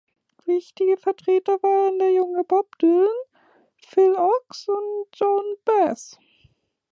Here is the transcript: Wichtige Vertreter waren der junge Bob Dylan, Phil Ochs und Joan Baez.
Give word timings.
Wichtige 0.45 0.97
Vertreter 0.97 1.61
waren 1.61 1.99
der 1.99 2.11
junge 2.11 2.43
Bob 2.43 2.75
Dylan, 2.79 3.07
Phil 3.77 4.15
Ochs 4.15 4.67
und 4.67 5.05
Joan 5.13 5.55
Baez. 5.63 6.17